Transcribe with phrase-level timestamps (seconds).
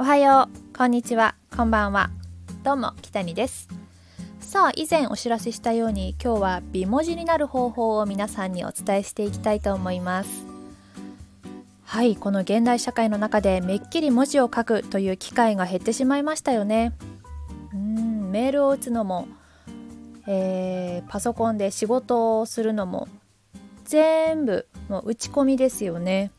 [0.00, 0.78] おはよう。
[0.78, 1.34] こんにちは。
[1.54, 2.08] こんばんは。
[2.62, 3.68] どうも北にです。
[4.40, 10.46] さあ以前お知らせしたように今日は美文字になる方法を皆さんにお伝えしていきたいと思います。
[11.84, 16.94] はいこの現代社会の中でめっきり文字を書くという機会が減ってしまいましたよね。
[17.74, 19.28] うんメールを打つのも、
[20.26, 23.06] えー、パソコンで仕事をするのも
[23.84, 26.30] 全部もう打ち込みですよね。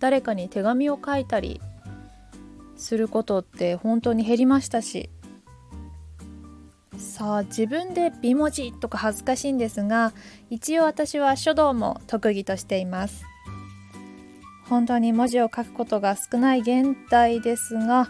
[0.00, 1.60] 誰かに手紙を書いたり
[2.76, 5.10] することって本当に減りましたし。
[6.96, 10.12] さあ自分で美文字とか恥ずかしいんですが
[10.48, 13.24] 一応私は書道も特技としています。
[14.68, 18.08] 本当に文字を書くことが少ない現代ですが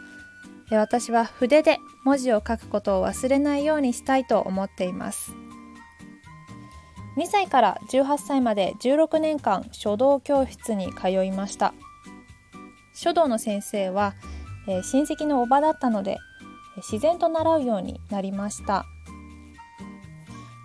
[0.70, 5.32] 私は筆で文字を書くことを忘れないようにしたいと思っています。
[7.16, 11.74] 2歳から18歳まで16年間書道教室に通いました。
[12.92, 14.14] 書道の先生は、
[14.66, 16.18] えー、親戚のおばだったので
[16.76, 18.84] 自然と習うようになりました。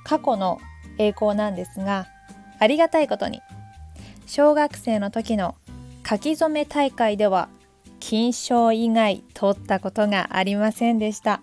[0.04, 0.60] 過去の
[0.98, 2.08] 栄光なんですが
[2.60, 3.42] ありがたいことに
[4.26, 5.56] 小学生の時の
[6.08, 7.50] 書き初め大会では
[8.00, 11.42] 金賞以外取ったことがありませんでした。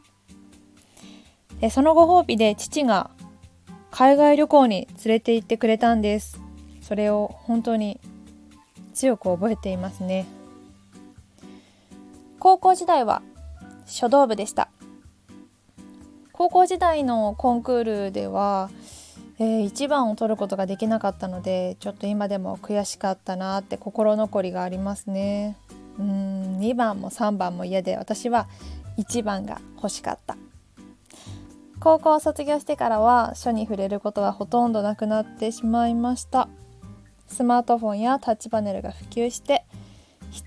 [1.70, 3.10] そのご褒美で父が
[3.90, 6.40] 海外旅行に連れて行ってくれたんです。
[6.82, 8.00] それを本当に
[8.94, 10.26] 強く覚えていますね。
[12.46, 13.22] 高校時代は
[13.86, 14.68] 書道部でした。
[16.30, 18.70] 高校時代のコンクールでは、
[19.40, 25.56] えー、1番を取ることができなかったのでちょっと今でも悔しかったなって心残りがありますね。
[25.98, 28.46] うん2番も3番も嫌で私は
[28.96, 30.36] 1番が欲しかった。
[31.80, 36.48] 高校を卒業してからは書に触れることはほとんどなくなってしまいました。
[37.26, 39.55] スマートフォンやタッチパネルが普及して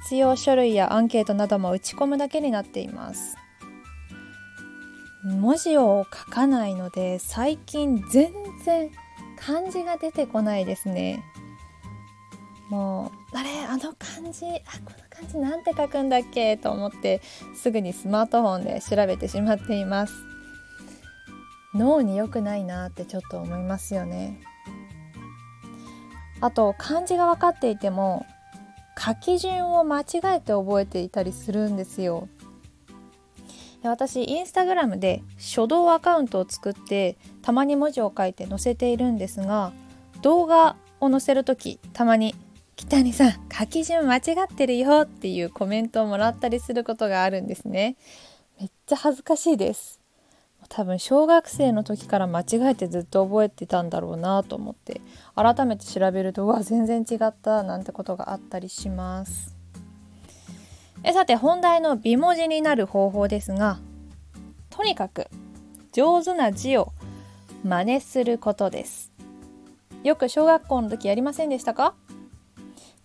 [0.10, 3.38] 必要書類やアンケートなども打ち込むだけになっています。
[5.24, 8.34] 文字を書かないので最近全
[8.66, 8.90] 然
[9.40, 11.24] 漢字が出てこないですね。
[12.72, 13.50] もうあれ？
[13.66, 14.50] あの漢字あ
[14.84, 16.58] この漢字なんて書くんだっけ？
[16.58, 17.22] と思って
[17.56, 20.14] すぐにスマートフォンで調べてしまっています。
[21.76, 24.42] 脳に良くないなってちょっと思いますよね。
[26.42, 28.26] あと漢字が分かっていても
[29.00, 32.28] 書き順を間違えて覚えていたりするんですよ。
[33.82, 39.72] 私インスタグラムで書道アカウントを作ってたまに文字を書いて載せているんですが
[40.22, 42.36] 動画を載せる時たまに
[42.76, 47.96] 「北谷さん書き順間違ってるよ」っていうコメントをもらったりすることがあるんですね。
[48.60, 49.99] めっちゃ恥ずかしいです。
[50.70, 55.02] 多分小学生の時から間違えてずっと覚えてたんだろうなと思って
[55.36, 59.56] 改めて調べるとわ全然違ったなんてことがあったりします。
[61.04, 63.80] えさて本題の美文字になる方法ですが
[64.70, 65.28] とにかく
[65.92, 66.94] 上手な字を
[67.64, 69.12] 真似することです。
[70.04, 71.96] よく小学校の時やりませんでしたか？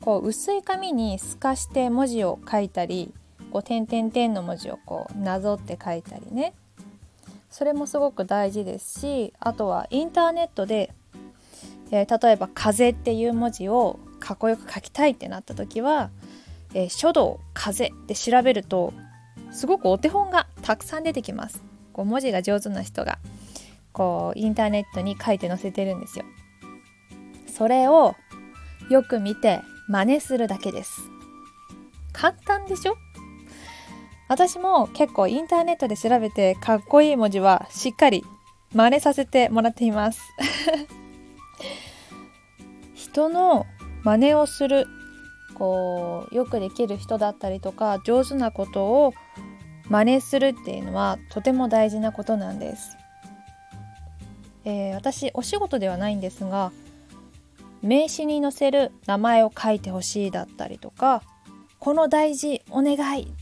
[0.01, 3.15] こう薄い紙に透かして文字を書いたり
[3.51, 6.53] こう点々点の文字をこうなぞって書いたりね。
[7.57, 10.93] それもすごく大事ですしあとはインターネットで、
[11.93, 16.11] えー、例えば「風」っていう文字をかっこよく書きたいってなった時は
[16.75, 18.93] 「えー、書道風」で調べると
[19.53, 21.63] すごくお手本がたくさん出てきます。
[21.93, 23.21] こう文字が上手な人が
[23.93, 26.25] こうインターネットに書いて載せてるんですよ。
[27.47, 28.17] それを
[28.91, 31.03] よく見て真似するだけです。
[32.13, 32.97] 簡単でしょ？
[34.29, 38.25] 私も結構インターネットで調べてかっこいい文字はしっかり
[38.73, 40.21] 真似させてもらっています。
[42.95, 43.67] 人の
[44.03, 44.87] 真似をする
[45.55, 49.15] こうよくできる人だったりとか上手なことを
[49.89, 52.97] 真似するっていうのはとても大事なことなんです、
[54.65, 56.73] えー、私お仕事ではないんですが
[57.83, 61.23] 名刺に載せる名前を書いてほしいだったりとか
[61.79, 63.33] この大事お願い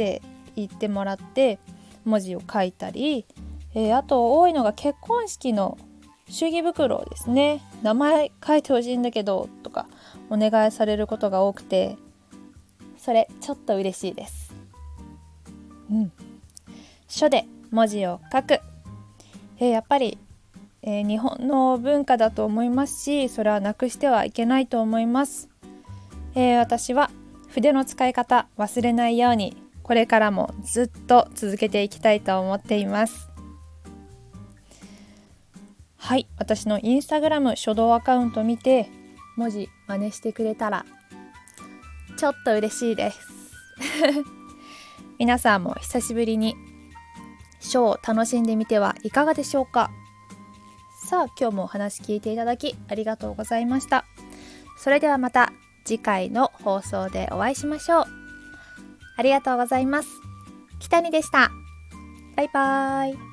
[0.00, 0.22] て
[0.56, 1.58] 言ってもらって
[2.06, 3.26] 文字を書いたり、
[3.74, 5.76] えー、あと多いのが結婚式の
[6.30, 7.60] 祝儀袋ですね。
[7.82, 9.86] 名前書いてほしいんだけどとか
[10.30, 11.98] お願いされることが多くて
[12.96, 14.54] それちょっと嬉しいです。
[15.90, 16.12] うん。
[17.06, 18.60] 書で文字を書く、
[19.58, 20.16] えー、やっぱり、
[20.80, 25.48] えー、日本の文化だと思いますしそれはなくしてはいけないと思います、
[26.36, 27.10] えー、私は
[27.48, 33.28] 筆の使い方忘れないようにこれからもずっと続けていきたいと思っています。
[35.96, 38.88] はい私のインスタグラム書道アカウント見て
[39.36, 40.86] 文字真似してくれたら
[42.16, 43.20] ちょっと嬉しいです。
[45.18, 46.56] 皆さんも久しぶりに
[47.60, 49.90] 書を楽しんでみてはいかがでしょうか。
[51.06, 54.04] さあ今日もお話聞いていただきありがとうございました。
[54.76, 55.52] それではまた
[55.84, 58.04] 次回の放送でお会いしましょう。
[59.20, 60.08] ありがとうございます。
[60.78, 61.50] 北にでした。
[62.36, 63.29] バイバーイ。